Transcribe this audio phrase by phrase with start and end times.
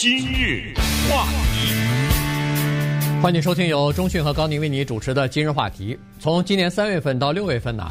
[0.00, 0.72] 今日
[1.10, 5.98] 话题，欢迎收听由中讯和高宁为你主持的今日话题。
[6.20, 7.90] 从今年三月份到六月份呢，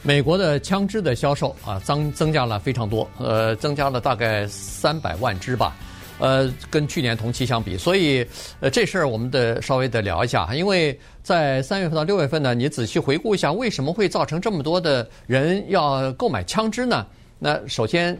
[0.00, 5.76] 美国的枪支的销售啊增增加了非常多，呃，增加了大概三百万支吧，
[6.18, 8.26] 呃，跟去年同期相比，所以
[8.60, 17.06] 呃这事儿我们得稍微得聊一下，因为在三月份到六月份呢，你仔细回顾一下，为什么会造成这么多的人要购买枪支呢？
[17.44, 18.18] 那首先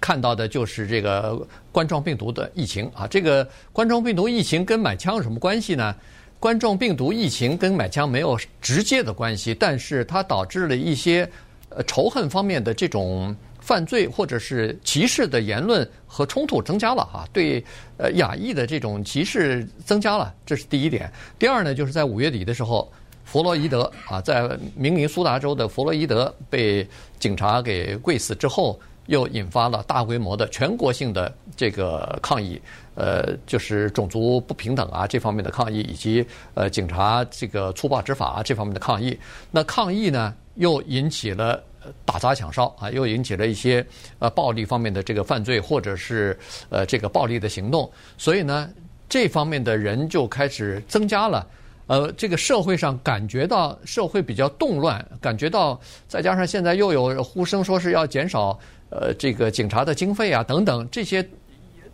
[0.00, 5.94] 看到的就是这个冠状病毒的疫情啊，这个冠状病毒疫情跟买枪有什么关系呢？
[6.40, 11.30] 冠状病毒疫情跟买枪没有直接的关系，但是它导致了一些
[11.86, 17.64] 仇恨方面的这种犯罪或者是歧视的言论和冲突增加了啊，对
[17.96, 21.08] 呃亚裔的这种歧视增加了，这是第一点。
[21.38, 22.92] 第二呢，就是在五月底的时候。
[23.24, 26.86] 弗洛伊德啊，在明尼苏达州的弗洛伊德被
[27.18, 32.60] 警察给跪死之后，又引发了大规模的全国性的这个抗议，
[32.94, 36.24] 呃，就是种族不平等啊这方面的抗议，以及
[36.54, 39.18] 呃警察这个粗暴执法啊这方面的抗议。
[39.50, 41.62] 那抗议呢，又引起了
[42.04, 43.84] 打砸抢烧啊，又引起了一些
[44.18, 47.90] 呃暴力方面的这个犯罪，或者是呃这个暴力的行动。
[48.16, 48.70] 所以呢，
[49.08, 51.46] 这方面的人就开始增加了。
[51.86, 61.22] 呃，这个社会上感觉到社会比较动乱，感觉到再加上现在又有呼声说是要减少呃这个警察的经费啊等等这些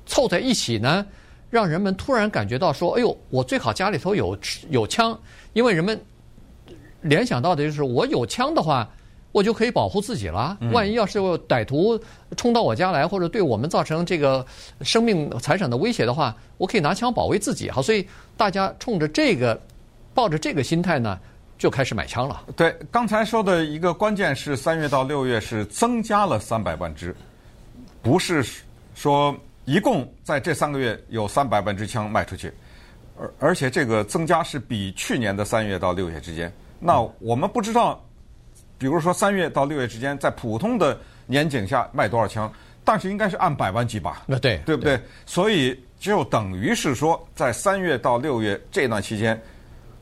[0.06, 1.04] 凑在一起呢，
[1.50, 4.38] 让人们突然感觉到说，哎呦，我最好家里头有
[4.68, 5.18] 有枪，
[5.54, 6.00] 因为人们
[7.00, 8.88] 联想到的就是我有枪的话，
[9.32, 10.56] 我就可以保护自己了。
[10.70, 11.98] 万一要是有歹徒
[12.36, 14.46] 冲到我家来，或者对我们造成这个
[14.82, 17.68] 生命财产的威胁的话，我可以拿枪保卫自己。
[17.68, 19.60] 好，所以大家冲着这个。
[20.12, 21.18] 抱着这个心态呢，
[21.56, 22.42] 就开始买枪了。
[22.56, 27.14] 对，刚才说的一个关键是三月到六月是增加了三百万支，
[28.02, 28.44] 不是
[28.94, 29.34] 说
[29.66, 32.52] 一共在这三个月有三百万支枪卖出去，
[33.16, 36.52] 而而且这个增加是比去年的三月到六月之间。
[36.80, 38.02] 那我们不知道，
[38.78, 42.52] 比如说三月到六月之间在普通的年景下卖多少枪，
[42.84, 44.22] 但是应该是按百万计吧？
[44.26, 44.96] 那对，对不对？
[44.96, 45.02] 对。
[45.24, 49.40] 所以就等于是说，在三月到六月这段期间。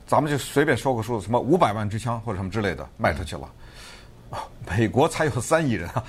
[0.09, 3.47] 咱们就随便说个数字，什么五百万支枪或者什么之类的卖出去了，
[4.67, 6.05] 美国才有三亿人啊！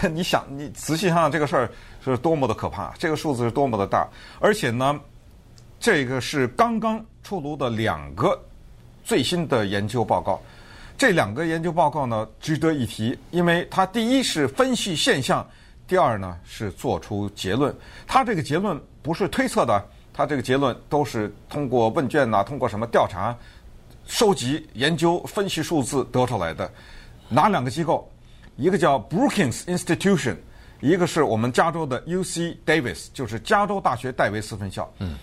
[0.10, 1.70] 你想，你仔细想想这个事儿
[2.02, 4.08] 是多么的可怕，这个数字是多么的大，
[4.40, 4.98] 而且呢，
[5.78, 8.42] 这个是刚刚出炉的两个
[9.04, 10.40] 最新的研究报告，
[10.96, 15.46] 这两个研究报告呢值得一提，因为它第一是分析现象，
[15.86, 19.86] 第二呢是做出结论，它这个结论不是推测的。
[20.18, 23.32] 他这个结论都是通过问卷呐，通过什么调查、
[24.04, 26.68] 收集、研究、分析数字得出来的。
[27.28, 28.10] 哪两个机构？
[28.56, 30.34] 一个叫 Brookings Institution，
[30.80, 34.92] 一个是我们加州的 UC Davis，就是加州大学戴维斯分校。
[34.98, 35.14] 嗯，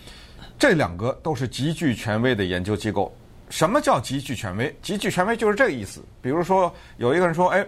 [0.58, 3.14] 这两个都是极具权威的研究机构。
[3.50, 4.74] 什么叫极具权威？
[4.80, 6.02] 极具权威就是这个意思。
[6.22, 7.62] 比如说，有一个人说：“哎，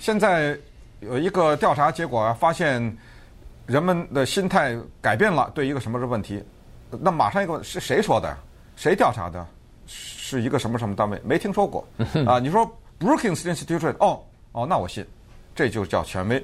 [0.00, 0.58] 现在
[0.98, 2.98] 有一个调查结果啊，发现
[3.66, 6.42] 人们的心态改变了，对一个什么的问题。”
[7.00, 8.36] 那马上一个是谁说的？
[8.76, 9.46] 谁调查的？
[9.86, 11.20] 是一个什么什么单位？
[11.24, 11.86] 没听说过
[12.26, 12.38] 啊！
[12.38, 12.66] 你说
[12.98, 14.22] Brookings Institution，哦
[14.52, 15.04] 哦，那我信，
[15.54, 16.42] 这就叫权威。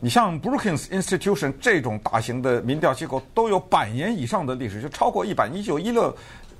[0.00, 6.14] 你像 Brookings Institution 这种大型的民调机构，都有百年以上的历史，就超过一百，一九一六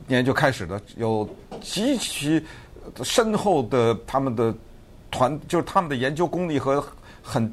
[0.07, 1.29] 年就开始的，有
[1.61, 2.45] 极其
[3.03, 4.55] 深厚的他们的
[5.11, 6.85] 团，就是他们的研究功力和
[7.23, 7.53] 很。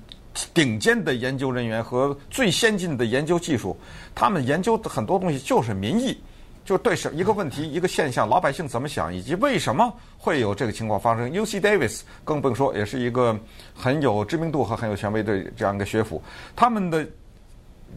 [0.53, 3.77] 顶尖的研究人员和最先进的研究技术，
[4.15, 6.17] 他们研究的很多东西就是民意，
[6.63, 11.29] 就对什一个问题、一个现象，老百姓怎么想，以及为什么会有这个情况发生。
[11.31, 13.37] UC Davis 更不用说，也是一个
[13.75, 16.23] 很有知名度和很有权威的这样一个学府。
[16.55, 17.05] 他们的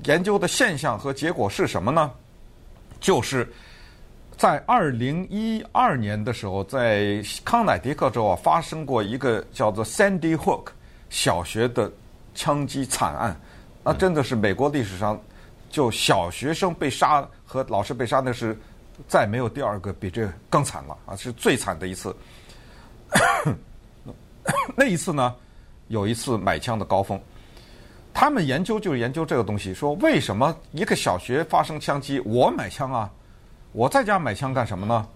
[0.06, 2.10] 研究的现象和结果是什么呢？
[3.00, 3.48] 就是
[4.36, 10.66] 在二零一二年的时候，在康乃狄克州啊发生过一个叫做 Sandy Hook
[11.10, 11.88] 小学的。
[12.34, 13.38] 枪击惨案，
[13.82, 15.20] 那真的是美国历史上
[15.70, 18.56] 就小学生被杀和老师被杀，那是
[19.08, 21.16] 再没有第二个比这更惨了啊！
[21.16, 22.14] 是最惨的一次。
[24.76, 25.34] 那一次呢，
[25.88, 27.20] 有一次买枪的高峰，
[28.12, 33.10] 他们研究就是研究这个东西，说为什么一个小学发生枪击，我买枪啊？
[33.72, 35.06] 我在家买枪干什么呢？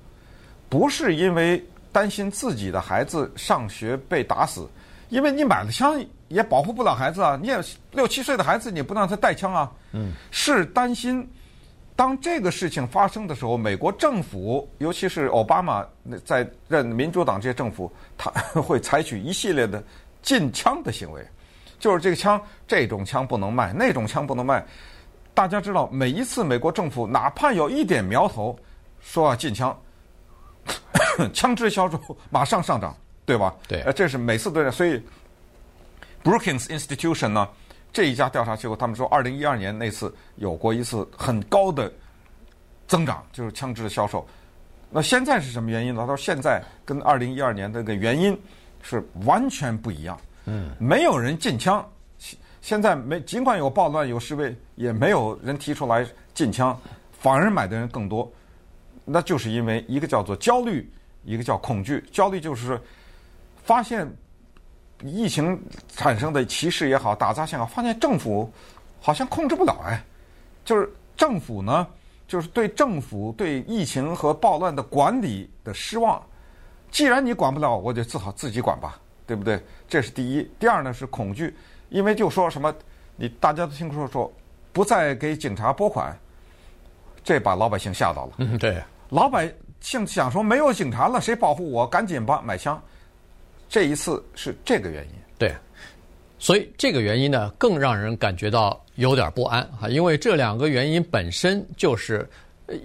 [0.68, 4.68] 不是因为担心自己的孩子上学被打死，
[5.08, 6.04] 因为你买了枪。
[6.28, 7.38] 也保护不了孩子啊！
[7.40, 7.58] 你也
[7.92, 9.70] 六七岁的孩子，你不让他带枪啊？
[9.92, 11.28] 嗯，是担心
[11.96, 15.84] 当这个事情发生的时候，美国政府，尤其是奥巴马
[16.24, 18.30] 在任民主党这些政府，他
[18.60, 19.82] 会采取一系列的
[20.22, 21.26] 禁枪的行为，
[21.78, 24.64] 就是这个枪，这种枪不能卖，那种枪不能卖。
[25.34, 28.58] 大家知道，每一次美国政府哪怕有一点苗头
[29.00, 29.76] 说要禁枪，
[31.32, 31.98] 枪支销售
[32.28, 32.94] 马上上涨，
[33.24, 33.54] 对吧？
[33.66, 34.72] 对，呃，这是每次都这样。
[34.72, 35.02] 所以
[36.24, 37.48] ，Brookings Institution 呢，
[37.92, 41.92] 这一家调查机构，他们说，二零一二年那次有过一次很高的
[42.86, 44.26] 增长，就是枪支的销售。
[44.90, 46.00] 那现在是什么原因呢？
[46.00, 48.38] 他说现在跟二零一二年的那个原因
[48.82, 50.18] 是完全不一样。
[50.46, 51.86] 嗯，没有人禁枪，
[52.62, 56.78] 现在没尽管有暴乱有示威，也没有人提出来禁枪，
[57.12, 58.30] 反而买的人更多。
[59.04, 60.90] 那就是因为一个叫做焦虑，
[61.24, 62.02] 一个叫恐惧。
[62.10, 62.80] 焦虑就是
[63.62, 64.10] 发现
[65.02, 68.50] 疫情产生的歧视也好，打砸抢发现政府
[69.00, 70.02] 好像控制不了哎，
[70.64, 71.86] 就是政府呢。
[72.26, 76.22] 就是对政府对疫情和暴乱的管理的失望。
[76.90, 79.58] 既然你管不了，我就只好自己管吧，对不对？
[79.88, 80.46] 这是第一。
[80.58, 81.56] 第二呢是恐惧，
[81.88, 82.70] 因为就说什么，
[83.16, 84.30] 你大家都听说说
[84.74, 86.14] 不再给警察拨款，
[87.24, 88.32] 这把老百姓吓到了。
[88.36, 88.78] 嗯，对。
[89.08, 91.86] 老百姓想说没有警察了，谁保护我？
[91.86, 92.78] 赶紧吧，买枪。
[93.68, 95.10] 这一次是这个原因。
[95.38, 95.54] 对。
[96.40, 102.24] 所以这个原因呢，更让人感觉到有点不安哈，因为这两个原因本身就是，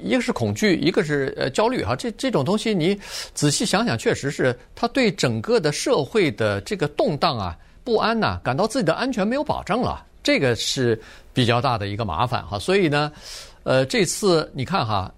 [0.01, 1.95] 一个是恐惧，一个是呃焦虑哈。
[1.95, 2.99] 这这种东西你
[3.35, 10.99] 仔细想想，确实是他对整个的社会的这个动荡啊、不安呐，感到自己的安全没有保证了，这个是
[11.31, 12.57] 比较大的一个麻烦哈。
[12.57, 13.11] 所以呢，
[13.61, 15.13] 呃，这次你看哈。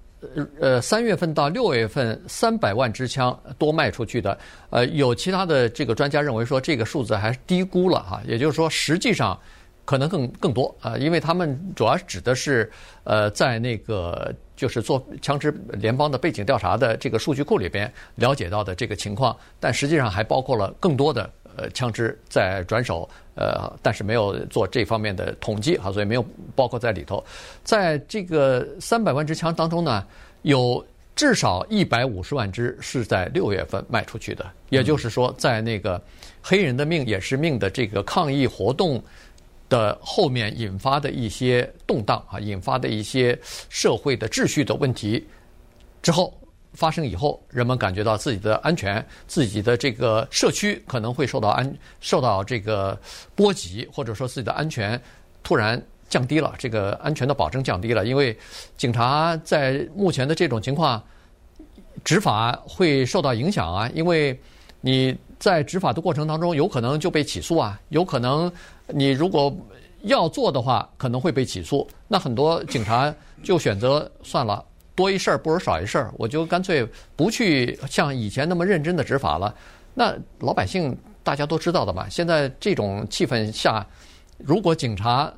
[0.59, 4.37] 呃，三月份到六月份，三百万支枪多卖出去的。
[4.69, 8.21] 呃，有其他的这个专家认为说，这个数字还是低估了哈。
[8.25, 9.39] 也就是说，实际上
[9.83, 12.71] 可能更更多啊，因为他们主要指的是
[13.03, 23.09] 呃，在那个就是做枪支联邦的背景调查的这个数据库里边了解到的这个情况，但实际上还包括了更多的呃枪支在转手。
[23.35, 27.23] 呃，但是没有做这方面的统计哈，所以没有包括在里头。
[27.63, 30.05] 在这个三百万支枪当中呢，
[30.43, 30.83] 有
[31.15, 34.45] 至少一百五十万支是在六月份卖出去的。
[34.69, 36.01] 也就是说，在那个
[36.41, 39.03] “黑人的命也是命”的这个抗议活动
[39.67, 43.37] 的后面引发的一些动荡啊，引发的一些
[43.69, 45.25] 社会的秩序的问题
[46.01, 46.33] 之后。
[46.75, 52.97] 发生以后，人们感觉到自己的安全，自己的这个社区可能会受到安受到这个
[53.33, 55.01] 波及，或者说自己的安全
[55.41, 58.05] 突然降低了，这个安全的保证降低了。
[58.05, 58.37] 因为
[58.77, 61.01] 警察在目前的这种情况，
[62.03, 63.89] 执法会受到影响啊。
[63.93, 64.39] 因为
[64.81, 68.51] 你在执法的过程当中，有可能就被起诉啊，有可能
[68.87, 69.55] 你如果
[70.03, 71.87] 要做的话，可能会被起诉。
[72.07, 73.13] 那很多警察
[73.43, 74.63] 就选择算了。
[74.95, 79.53] 多一事儿不如少一事儿，我就干脆不去像以前那么认真的执法了。
[79.93, 83.85] 那老百姓大家都知道的嘛，现在这种气氛下，
[84.37, 85.31] 如果警察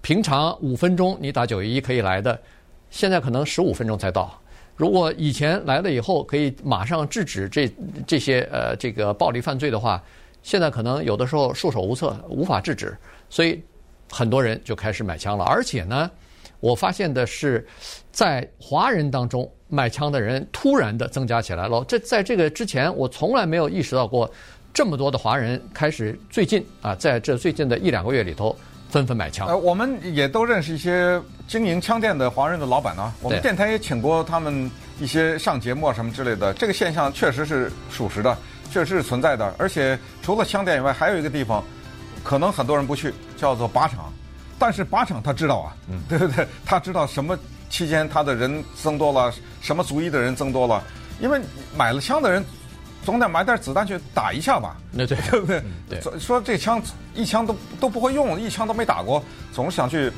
[0.00, 2.40] 平常五分钟你打九一一可以来的，
[2.88, 4.40] 现在可能十五分钟才到。
[4.74, 7.70] 如果以前来了以后可以马上制止这
[8.06, 10.02] 这些呃这个暴力犯罪的话，
[10.42, 12.96] 现在可能有的时候束手无策，无法制止，
[13.28, 13.62] 所以
[14.10, 16.10] 很多人就开始买枪了，而且呢。
[16.62, 17.66] 我发现的是，
[18.12, 21.84] 在华人当中买枪的人突然的增加起来了。
[21.88, 24.30] 这在这个之前，我从来没有意识到过，
[24.72, 28.56] 这么多的华人开始最近啊，在这最近的一两个月里头
[28.88, 29.48] 纷纷买枪。
[29.48, 33.12] 呃，我们也都认识一些经营枪店的华人的老板呢。
[33.22, 34.70] 我们电台也请过他们
[35.00, 36.54] 一些上节目啊什么之类的。
[36.54, 38.38] 这个现象确实是属实的，
[38.70, 39.52] 确实是存在的。
[39.58, 41.64] 而且除了枪店以外，还有一个地方，
[42.22, 44.12] 可能很多人不去，叫做靶场。
[44.62, 45.74] 但是靶场他知道啊，
[46.08, 46.46] 对不对？
[46.64, 47.36] 他知道什么
[47.68, 50.80] 期间他的人增多了，什么族裔的人增多了，
[51.18, 51.40] 因为
[51.76, 52.44] 买了枪的人
[53.04, 55.60] 总得买点子弹去打一下吧，那对，对不对？
[55.88, 56.80] 对，说这枪
[57.12, 59.20] 一枪都都不会用，一枪都没打过，
[59.52, 60.12] 总是想去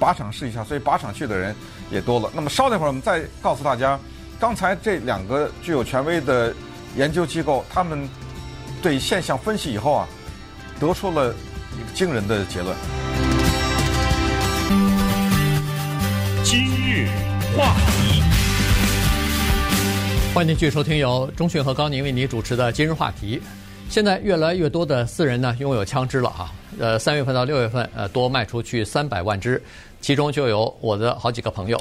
[0.00, 1.54] 靶场试一下，所以靶场去的人
[1.90, 2.30] 也多了。
[2.32, 4.00] 那么稍等一会儿，我们再告诉大家，
[4.38, 6.54] 刚才这两个具有权威的
[6.96, 8.08] 研究机构，他们
[8.80, 10.08] 对现象分析以后啊，
[10.80, 11.34] 得出了
[11.76, 12.74] 一个惊人的结论。
[16.80, 17.06] 日
[17.56, 18.22] 话题，
[20.34, 23.38] 欢迎您继续收听由钟讯和高宁为您主持的《今日话题》。
[23.90, 29.62] 现在越来越多的私人呢拥有枪支了啊，呃，三月份到六月份，呃，多卖出去三百万支，
[30.00, 31.76] 其中就有我的好几个朋友，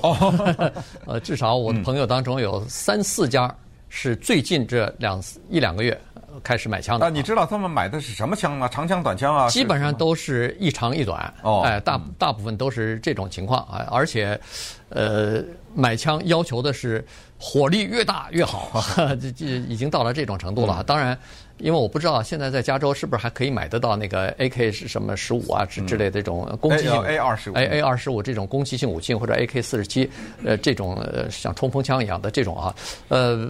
[1.05, 3.53] 呃，至少我的朋友当中有三四家
[3.89, 5.99] 是最近这两一两个月。
[6.41, 8.65] 开始买枪的，那你知道他们买的是什么枪吗？
[8.69, 9.49] 长枪、短枪啊？
[9.49, 11.33] 基本上都是一长一短。
[11.41, 14.39] 哦，哎，大大部分都是这种情况啊，而且，
[14.87, 15.43] 呃，
[15.79, 17.03] 买枪要求的是
[17.39, 18.83] 火力越大越好，
[19.21, 20.83] 这这已经到了这种程度了。
[20.83, 21.17] 当然，
[21.57, 30.09] 因为我不知道现在在加州是不是还可以买得到那个 AK 是什么十五啊之之类的这种攻击性 A 二十五 A A 二十五这种攻击性武器或者 AK 四十七
[30.43, 32.75] 呃这种呃像冲锋枪一样的这种啊，
[33.07, 33.49] 呃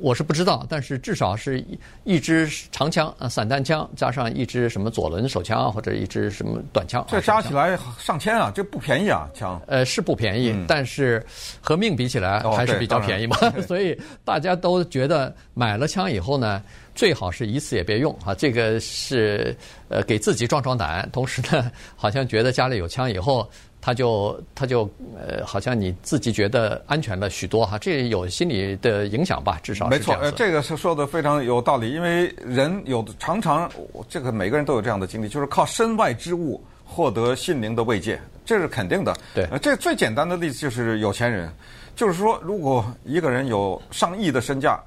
[0.00, 9.60] 我是不知道，但是至少是一一支长枪啊散弹枪加上一支什么左轮手枪啊或者一支什么短枪，这加起来上千啊，这不便宜啊枪。
[9.68, 11.24] 呃是不便宜，嗯、但是
[11.60, 16.62] 和命比起来还是比较便宜嘛，哦、 所以大家都觉得买了枪以后呢。
[16.92, 18.34] 最好是一次也别用啊！
[18.34, 19.56] 这个是
[19.88, 23.48] 呃给自己壮壮胆，同时呢，好像觉得家里有枪以后，
[23.80, 24.82] 他就他就
[25.16, 27.78] 呃，好像你自己觉得安全了许多哈。
[27.78, 29.58] 这有心理的影响吧？
[29.62, 31.92] 至少是没错，呃，这个是说的非常有道理。
[31.92, 33.70] 因为人有常常
[34.06, 39.14] 这个每个人都有这样的经历，就是靠身外之物获得心灵的慰藉，这是肯定的。
[39.32, 41.52] 对，呃，这最简单的例子就是有钱人，
[41.94, 44.82] 就是说，如果一个人有上亿的身价。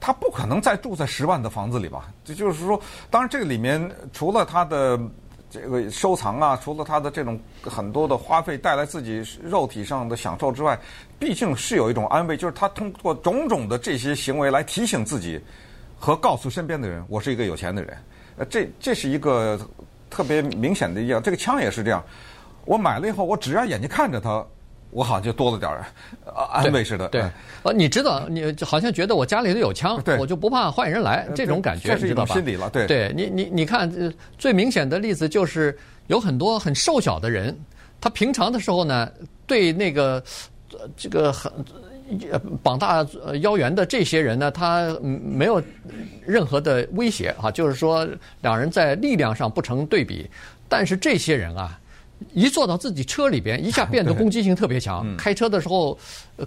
[0.00, 2.08] 他不可能再住在十万的房子里吧？
[2.24, 2.80] 这就是说，
[3.10, 4.96] 当然这个里面除了他的
[5.50, 10.78] 这个收藏啊，除了他的这种很多的花费带来自己肉体上的享受之外，
[11.18, 15.40] 毕竟是有一种安慰，就是他通过种种的这些行为来提醒自己
[15.98, 17.98] 和告诉身边的人，我是一个有钱的人。
[18.36, 19.58] 呃，这这是一个
[20.08, 21.20] 特别明显的一样。
[21.20, 22.00] 这个枪也是这样，
[22.68, 24.44] 我买了以后，我只要眼睛看着它。
[24.90, 25.84] 我好像就多了点儿
[26.50, 27.08] 安慰似的。
[27.08, 27.20] 对，
[27.62, 32.70] 呃，你知道，你好像觉得我家里头有枪，我就不怕坏人来，这种感觉，这是一种心理了。
[32.70, 33.92] 对，对你，你，你看，
[34.38, 37.54] 最明显的例子就是有很多很瘦小的人，
[38.00, 39.12] 他平常的时候呢，
[39.46, 40.24] 对那个
[40.96, 41.52] 这个很
[42.62, 43.06] 膀大
[43.42, 45.62] 腰圆的这些人呢，他没有
[46.24, 48.08] 任何的威胁啊，就是说
[48.40, 50.26] 两人在力量上不成对比，
[50.66, 51.78] 但是这些人啊。
[52.32, 55.06] 一坐到自己车里边，一下变得 攻击性特别强。
[55.16, 55.96] 开车的时候，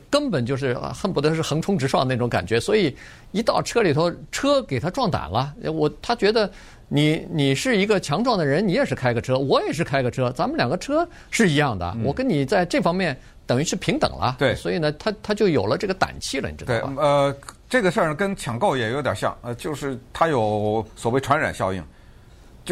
[0.10, 2.60] 根本就是恨不得是横冲直撞那种感觉。
[2.60, 2.96] 所以
[3.32, 5.54] 一到车里头，车给他撞胆了。
[5.74, 6.50] 我他觉得
[6.90, 11.96] 你你是一个强壮的人，你也是开个车，我也是开个车，咱们两个车是一样的。
[12.04, 14.36] 我跟你在这方面等于是平等了。
[14.38, 16.94] 对，所以呢，他他就有了这个胆气了，你知道吧？
[16.96, 17.36] 对，呃，
[17.70, 21.82] 这个事儿跟抢购也有点像，呃，就是它有所谓传染效应。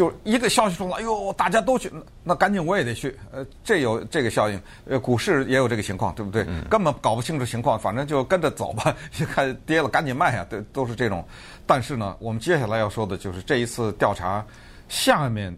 [0.00, 1.92] 就一个消息出来，哎呦，大家都去，
[2.24, 3.14] 那赶紧我也得去。
[3.30, 6.42] 呃，这有这个效应，呃，股市也有这个情况，对不对？
[6.48, 8.96] 嗯、根本搞不清楚情况，反正就跟着走吧。
[9.20, 11.22] 一看跌了，赶紧卖啊，对，都是这种。
[11.66, 14.42] 但是呢，我们接下来要说的就是这一次调查
[14.88, 15.54] 下面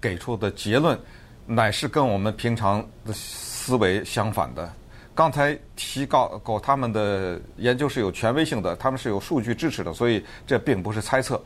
[0.00, 0.98] 给出的结论，
[1.46, 4.68] 乃是跟我们平常的思维相反的。
[5.14, 11.40] 刚才提告过他们的研究是有权威性的，他们是有数据支持的，所以这并不是猜测。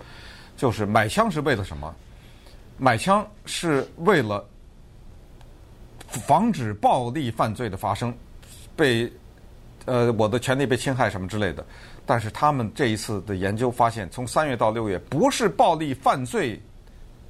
[0.58, 1.94] 就是买枪是为了什么？
[2.76, 4.44] 买枪是为了
[6.08, 8.12] 防止暴力犯罪的发生，
[8.76, 9.10] 被
[9.86, 11.64] 呃我的权利被侵害什么之类的。
[12.04, 16.60] 但是他们这一次的研究发现，从三月到六月，不是暴力犯罪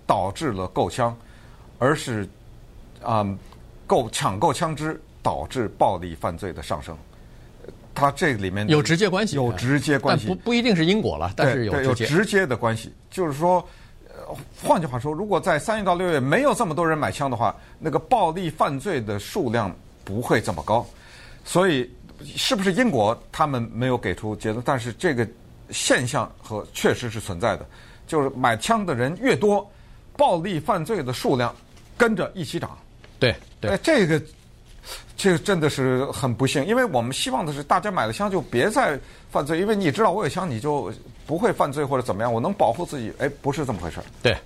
[0.07, 1.15] 导致了购枪，
[1.79, 2.27] 而是
[3.03, 3.27] 啊
[3.87, 6.97] 购抢购枪支导致暴力犯罪的上升。
[7.99, 12.93] 它这里面有直接关系，有直接关系，不不一定是因果了，但是有直接，有直接的关系。
[13.11, 13.67] 就是说，
[14.07, 19.75] 呃，换句话说，如果在三月到六月没有这么多人买枪的话，那个暴力犯罪的数量
[20.05, 20.87] 不会这么高。
[21.45, 21.91] 所以，
[22.37, 24.63] 是不是因果，他们没有给出结论。
[24.65, 25.27] 但是这个
[25.71, 27.67] 现象和确实是存在的，
[28.07, 29.69] 就是买枪的人越多，
[30.17, 31.53] 暴力犯罪的数量
[31.97, 32.79] 跟着一起涨。
[33.19, 34.23] 对对，这个。
[35.17, 38.99] 这真的是很不幸，因为我们希望的是大家买了枪就别再
[39.31, 40.93] 犯罪，因为你知道我有枪，你就
[41.27, 43.13] 不会犯罪或者怎么样，我能保护自己。
[43.19, 44.05] 哎，不是这么回事儿。
[44.23, 44.37] 对，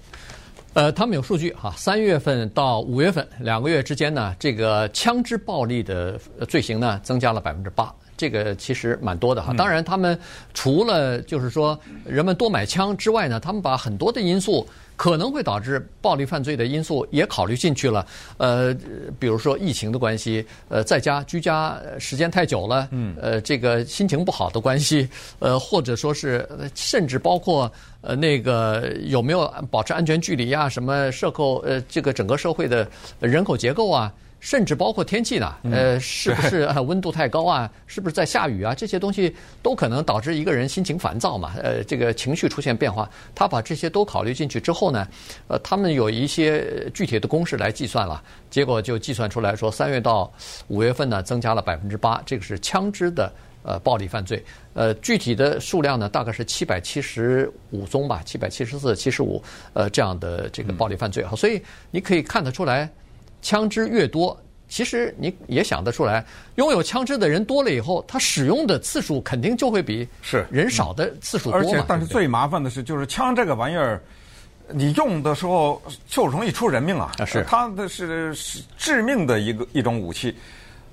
[0.72, 6.18] 呃，他们有数据哈，三月份到五月份两个月之间呢，这个枪支暴力的
[6.48, 9.52] 罪行呢增加了百分之八，这个其实蛮多的哈。
[9.52, 10.18] 当然，他们
[10.54, 14.66] 除了就是说人们多买枪之外呢，他们把很多的因素。
[14.94, 18.72] 可能会导致暴力犯罪的因素也考虑进去了，呃，
[19.18, 25.08] 比如说疫情的关系，呃，在家居家时间太久了，嗯，呃，这个心情不好的关系，
[25.40, 32.86] 呃，或者说是甚至包括呃那个有没有保持安全距离呀，什么社会呃这个整个社会的
[33.18, 34.12] 人口结构啊。
[34.42, 37.70] 甚至包括天气呢，呃，是不是温度太高啊？
[37.86, 38.74] 是不是在下雨啊？
[38.74, 39.32] 这些东西
[39.62, 43.08] 都可能导致一个人心情烦躁嘛，呃，这个情绪出现变化。
[43.36, 45.06] 他把这些都考虑进去之后呢，
[45.46, 48.20] 呃，他们有一些具体的公式来计算了，
[48.50, 50.30] 结果就计算出来说，三月到
[50.66, 53.32] 五月份呢，增加了百分之八，这个是枪支的
[53.62, 54.44] 呃暴力犯罪，
[54.74, 59.40] 呃，具体的数量呢，大概是七百七十五宗吧，七百七十四、七十五，
[59.72, 62.90] 呃，这样的这个暴力犯罪哈，所以你可以看得出来。
[63.42, 64.34] 枪支越多，
[64.68, 71.66] 其实你也想得出来，拥有枪支的人多了以后，他使用的次数肯定就会比是人少的次数多嘛。
[71.66, 74.00] 而且，但是最麻烦的是，就是枪这个玩意儿，
[74.68, 77.12] 你用的时候就容易出人命啊！
[77.18, 80.34] 啊是它的是是致命的一个一种武器。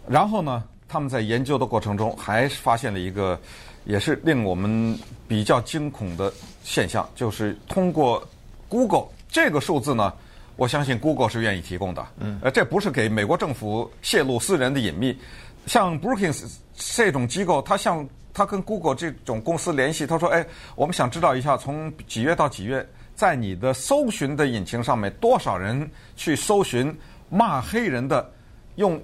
[0.08, 3.39] 然后呢，他们在研究的过程中还发现了一个，
[3.86, 8.27] 也是令我们比较惊恐的现象，就是通过
[8.68, 10.12] Google 这个数字呢，
[10.60, 12.06] 我相信 Google 是愿意提供的。
[12.18, 15.18] 嗯，呃，这不是给美国政府泄露私人的隐秘。
[15.66, 22.86] 像 Brookings 这种机构，他向他跟 Google 这种公司联系，他说：“哎，我们想知道一下，从几月到几月，
[23.16, 26.96] 在你的搜寻的引擎上面，多少人去搜寻
[27.30, 28.30] 骂黑人的
[28.75, 29.01] 用。”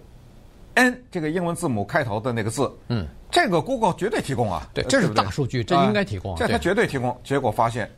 [0.75, 6.37] N 这个英文字母开头的那个字，嗯，这个 Google 绝对提供啊，对，这是大数据，这应该提供啊。
[6.37, 7.17] 这它绝对提供。
[7.23, 7.89] 结果发现，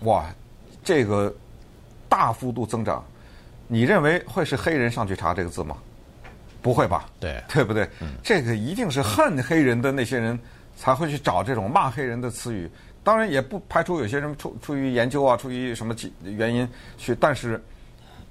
[0.00, 0.26] 哇，
[0.82, 1.32] 这个
[2.16, 3.04] 大幅度增长，
[3.68, 5.76] 你认为会是黑人上去查这个字吗？
[6.62, 7.04] 不会吧？
[7.20, 7.86] 对对不对？
[8.22, 10.38] 这个一定是恨黑人的那些人
[10.78, 12.70] 才会去找这种骂黑人的词语。
[13.04, 17.62] 当然，也不排除有些人出出于研究啊，出于什么原因去，但是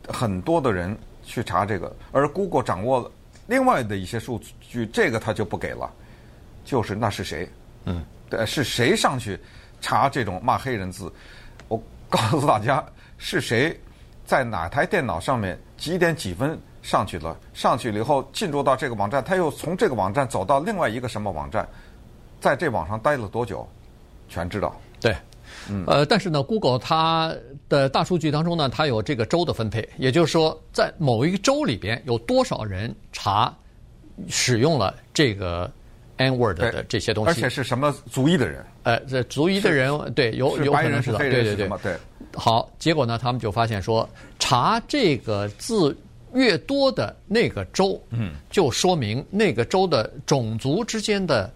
[0.08, 3.12] 很多的人去查这个，而 Google 掌握了。
[3.46, 5.88] 另外的一些数据，这个他就不给了，
[6.66, 7.48] 就是那是谁？
[7.86, 9.40] 嗯，对，是谁上去
[9.80, 11.14] 查这种骂黑人字？
[11.68, 12.84] 我告诉大家，
[13.18, 13.78] 是谁
[14.26, 17.38] 在哪台电脑上面几点几分上去了？
[17.54, 21.68] 上去了以后进入到这个网站，他又从这个网站走到另外一个什么网站，
[22.40, 23.68] 在这网上待了多久，
[24.28, 24.76] 全知道。
[25.00, 25.16] 对，
[25.88, 27.34] 呃，但是呢，Google 它
[27.70, 33.54] 的大数据当中呢，它有这个州的分配，也就是说，在某一个州里边有多少人查
[34.28, 35.72] 使用了这个
[36.18, 38.66] N word 的这些东西，而且是什么族裔的人？
[38.84, 41.98] 呃，这族裔的人对有有可能是的，对对对，对。
[42.36, 45.98] 好，结果呢，他们就发现说，查这个字
[46.34, 51.52] 越多的那个州，嗯，就说明那个州的种族之间的。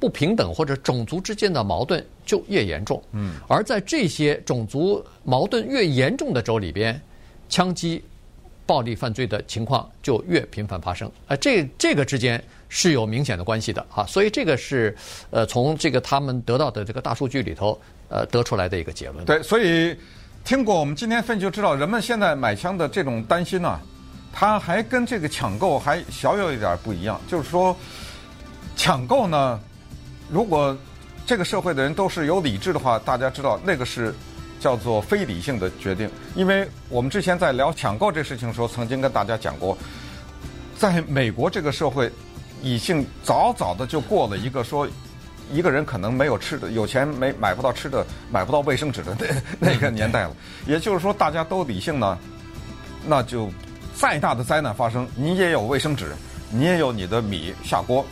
[0.00, 7.00] 不平等或者种族之间的矛盾就越严重，嗯，而在这些种族矛盾越严重的州里边，
[7.48, 8.04] 枪击、
[8.66, 14.94] 暴力犯罪的情况就越频繁发生，啊，这这个之间是有明显的关系的啊，所以这个是
[15.30, 19.24] 呃从这个他们得到的这个大数据里头呃得出来的一个结论。
[19.24, 19.96] 对，所以
[20.44, 23.80] 听过我们今天分析就知道，人们现在买枪的这种担心呢、啊，
[24.30, 27.74] 它还跟这个抢购还小有一点不一样，就是说
[28.76, 29.58] 抢购呢。
[30.28, 30.76] 如果
[31.24, 34.14] 这个社会的人都是有理智的话，大家知道那个是
[34.60, 36.10] 叫做非理性的决定。
[36.34, 39.74] 因为我们之前在聊抢购这事情的时候，曾经跟大家讲过，
[40.76, 42.12] 在美国这个社会
[42.60, 44.86] 已经早早的就过了一个说
[45.52, 50.36] 一个人可能没有吃的，有钱没买不到吃的，买不到卫生纸的那 那个年代了。
[50.66, 52.18] 也就是说，大家都理性呢，
[53.06, 53.50] 那就
[53.94, 56.12] 再大的灾难发生，你也有卫生纸，
[56.50, 58.04] 你也有你的米下锅。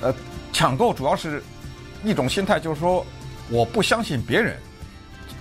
[0.00, 0.14] 呃，
[0.52, 1.42] 抢购主要是。
[2.06, 3.02] 一种心态就是说，
[3.48, 4.58] 我不相信别人，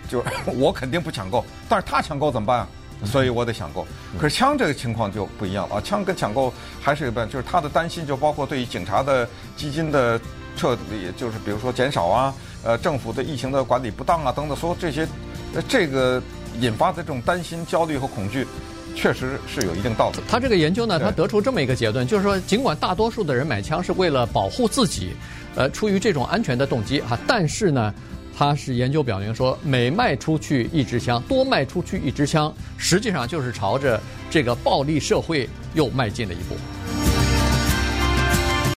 [0.07, 2.67] 就是 我肯定不抢购，但是他抢购怎么办啊？
[3.03, 3.85] 所以我得抢购。
[4.17, 9.27] 可是枪这个情况就不一样了啊，枪跟抢购还是有关，就是他的担心就包括对于警察的
[9.57, 10.17] 基金的
[10.55, 15.07] 撤离，就是比如说减少啊，呃，政府对疫情的管理不当啊等等，所有这些，
[15.67, 16.21] 这个
[16.59, 18.45] 引发的这种担心、焦虑和恐惧，
[18.95, 20.19] 确实是有一定道理。
[20.29, 25.11] 他这个研究呢，他得出这么一个结论，就是说，尽管大多数的人买枪是为了保护自己。
[25.55, 27.93] 呃，出于这种安全的动机哈，但是呢，
[28.35, 36.55] 他是研究表明说，每卖出去一支枪，多卖出去一支枪，实际上就是朝着这个暴力社会又迈进了一步。